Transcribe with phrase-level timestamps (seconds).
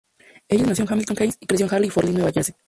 [0.47, 2.55] Ellis nació en Hamilton Heights y creció en Harlem y Fort Lee, Nueva Jersey.